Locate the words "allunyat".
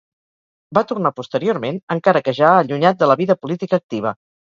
2.65-3.01